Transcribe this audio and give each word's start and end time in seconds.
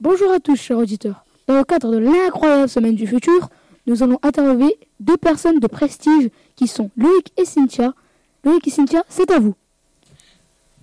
Bonjour 0.00 0.30
à 0.30 0.38
tous, 0.38 0.54
chers 0.54 0.78
auditeurs. 0.78 1.24
Dans 1.48 1.56
le 1.56 1.64
cadre 1.64 1.90
de 1.90 1.98
l'incroyable 1.98 2.68
semaine 2.68 2.94
du 2.94 3.04
futur, 3.04 3.48
nous 3.88 4.04
allons 4.04 4.20
interviewer 4.22 4.78
deux 5.00 5.16
personnes 5.16 5.58
de 5.58 5.66
prestige 5.66 6.30
qui 6.54 6.68
sont 6.68 6.92
Loïc 6.96 7.32
et 7.36 7.44
Cynthia. 7.44 7.92
Loïc 8.44 8.68
et 8.68 8.70
Cynthia, 8.70 9.02
c'est 9.08 9.28
à 9.32 9.40
vous. 9.40 9.56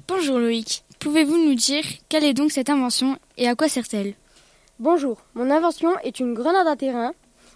Bonjour 0.10 0.38
Loïc, 0.38 0.84
pouvez-vous 1.00 1.38
nous 1.38 1.56
dire 1.56 1.86
quelle 2.10 2.26
est 2.26 2.34
donc 2.34 2.52
cette 2.52 2.70
invention 2.70 3.18
et 3.38 3.48
à 3.48 3.56
quoi 3.56 3.70
sert-elle? 3.70 4.16
Bonjour, 4.80 5.22
mon 5.34 5.50
invention 5.50 5.98
est 6.00 6.20
une 6.20 6.34
grenade 6.34 6.68
à 6.68 6.76
terrain. 6.76 7.14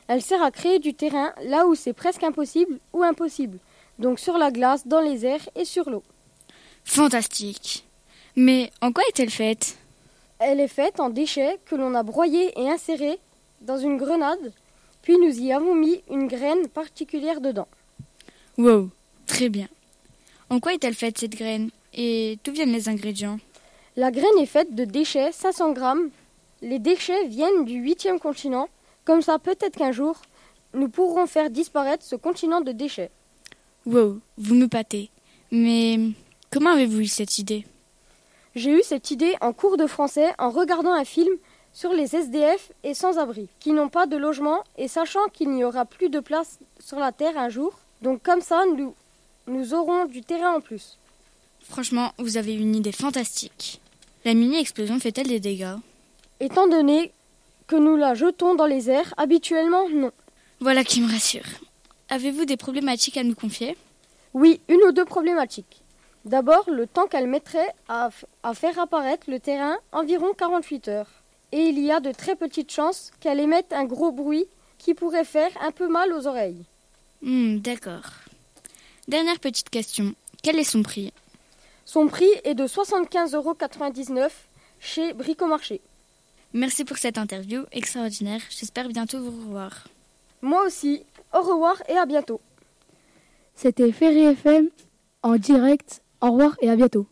Elle 0.07 0.21
sert 0.21 0.41
à 0.41 0.51
créer 0.51 0.79
du 0.79 0.93
terrain 0.93 1.33
là 1.43 1.67
où 1.67 1.75
c'est 1.75 1.91
presque 1.91 2.23
impossible 2.23 2.79
ou 2.93 3.03
impossible, 3.03 3.59
donc 3.99 4.19
sur 4.19 4.37
la 4.37 4.51
glace, 4.51 4.87
dans 4.87 5.01
les 5.01 5.25
airs 5.25 5.49
et 5.57 5.65
sur 5.65 5.89
l'eau. 5.89 6.03
Fantastique. 6.85 7.85
Mais 8.37 8.71
en 8.81 8.93
quoi 8.93 9.03
est-elle 9.09 9.29
faite? 9.29 9.77
Elle 10.39 10.61
est 10.61 10.69
faite 10.69 11.01
en 11.01 11.09
déchets 11.09 11.59
que 11.65 11.75
l'on 11.75 11.93
a 11.95 12.03
broyés 12.03 12.53
et 12.57 12.69
insérés 12.69 13.19
dans 13.61 13.77
une 13.77 13.97
grenade, 13.97 14.53
puis 15.01 15.17
nous 15.17 15.37
y 15.37 15.51
avons 15.51 15.75
mis 15.75 16.01
une 16.09 16.27
graine 16.27 16.67
particulière 16.69 17.41
dedans. 17.41 17.67
Wow, 18.57 18.89
très 19.27 19.49
bien. 19.49 19.67
En 20.49 20.61
quoi 20.61 20.73
est-elle 20.73 20.95
faite 20.95 21.17
cette 21.17 21.35
graine? 21.35 21.69
Et 21.93 22.39
d'où 22.43 22.53
viennent 22.53 22.71
les 22.71 22.87
ingrédients? 22.87 23.39
La 23.97 24.11
graine 24.11 24.37
est 24.39 24.45
faite 24.45 24.73
de 24.73 24.85
déchets 24.85 25.33
500 25.33 25.73
grammes. 25.73 26.09
Les 26.61 26.79
déchets 26.79 27.27
viennent 27.27 27.65
du 27.65 27.73
huitième 27.73 28.19
continent. 28.19 28.69
Comme 29.03 29.21
ça, 29.21 29.39
peut-être 29.39 29.77
qu'un 29.77 29.91
jour, 29.91 30.21
nous 30.73 30.87
pourrons 30.87 31.27
faire 31.27 31.49
disparaître 31.49 32.05
ce 32.05 32.15
continent 32.15 32.61
de 32.61 32.71
déchets. 32.71 33.11
Wow, 33.85 34.19
vous 34.37 34.55
me 34.55 34.67
pâtez. 34.67 35.09
Mais 35.51 35.97
comment 36.49 36.71
avez-vous 36.71 37.01
eu 37.01 37.07
cette 37.07 37.39
idée? 37.39 37.65
J'ai 38.59 38.71
eu 38.71 38.83
cette 38.83 39.09
idée 39.09 39.35
en 39.39 39.53
cours 39.53 39.77
de 39.77 39.87
français 39.87 40.33
en 40.37 40.49
regardant 40.49 40.91
un 40.91 41.05
film 41.05 41.33
sur 41.71 41.93
les 41.93 42.13
SDF 42.13 42.73
et 42.83 42.93
sans-abri, 42.93 43.47
qui 43.61 43.71
n'ont 43.71 43.87
pas 43.87 44.05
de 44.05 44.17
logement 44.17 44.65
et 44.77 44.89
sachant 44.89 45.25
qu'il 45.31 45.49
n'y 45.51 45.63
aura 45.63 45.85
plus 45.85 46.09
de 46.09 46.19
place 46.19 46.59
sur 46.77 46.99
la 46.99 47.13
Terre 47.13 47.37
un 47.37 47.47
jour. 47.47 47.79
Donc 48.01 48.21
comme 48.21 48.41
ça, 48.41 48.65
nous, 48.75 48.93
nous 49.47 49.73
aurons 49.73 50.03
du 50.07 50.23
terrain 50.23 50.55
en 50.55 50.59
plus. 50.59 50.97
Franchement, 51.61 52.11
vous 52.17 52.35
avez 52.35 52.53
une 52.53 52.75
idée 52.75 52.91
fantastique. 52.91 53.79
La 54.25 54.33
mini-explosion 54.33 54.99
fait-elle 54.99 55.29
des 55.29 55.39
dégâts? 55.39 55.77
Étant 56.41 56.67
donné 56.67 57.13
que 57.65 57.77
nous 57.77 57.95
la 57.95 58.13
jetons 58.13 58.55
dans 58.55 58.65
les 58.65 58.89
airs, 58.89 59.13
habituellement, 59.15 59.87
non. 59.87 60.11
Voilà 60.59 60.83
qui 60.83 60.99
me 60.99 61.09
rassure. 61.09 61.47
Avez-vous 62.09 62.43
des 62.43 62.57
problématiques 62.57 63.15
à 63.15 63.23
nous 63.23 63.35
confier? 63.35 63.77
Oui, 64.33 64.59
une 64.67 64.81
ou 64.81 64.91
deux 64.91 65.05
problématiques. 65.05 65.81
D'abord, 66.25 66.69
le 66.69 66.85
temps 66.85 67.07
qu'elle 67.07 67.27
mettrait 67.27 67.73
à, 67.87 68.09
à, 68.43 68.53
faire 68.53 68.77
apparaître 68.79 69.29
le 69.29 69.39
terrain, 69.39 69.77
environ 69.91 70.33
48 70.37 70.87
heures. 70.89 71.09
Et 71.51 71.61
il 71.61 71.79
y 71.79 71.91
a 71.91 71.99
de 71.99 72.11
très 72.11 72.35
petites 72.35 72.71
chances 72.71 73.11
qu'elle 73.19 73.39
émette 73.39 73.73
un 73.73 73.85
gros 73.85 74.11
bruit 74.11 74.45
qui 74.77 74.93
pourrait 74.93 75.25
faire 75.25 75.51
un 75.61 75.71
peu 75.71 75.87
mal 75.87 76.13
aux 76.13 76.27
oreilles. 76.27 76.65
Hmm, 77.21 77.57
D'accord. 77.57 78.11
Dernière 79.07 79.39
petite 79.39 79.69
question. 79.69 80.13
Quel 80.43 80.59
est 80.59 80.63
son 80.63 80.83
prix? 80.83 81.11
Son 81.85 82.07
prix 82.07 82.29
est 82.43 82.53
de 82.53 82.67
75,99 82.67 83.35
euros 83.35 84.29
chez 84.79 85.13
Bricomarché. 85.13 85.81
Merci 86.53 86.85
pour 86.85 86.97
cette 86.97 87.17
interview 87.17 87.63
extraordinaire. 87.71 88.41
J'espère 88.49 88.87
bientôt 88.87 89.19
vous 89.19 89.31
revoir. 89.31 89.87
Moi 90.41 90.65
aussi. 90.65 91.03
Au 91.33 91.41
revoir 91.41 91.81
et 91.87 91.97
à 91.97 92.05
bientôt. 92.05 92.41
C'était 93.55 93.91
Ferry 93.91 94.23
FM 94.23 94.69
en 95.21 95.35
direct. 95.37 96.01
Au 96.21 96.31
revoir 96.31 96.55
et 96.61 96.69
à 96.69 96.75
bientôt. 96.75 97.07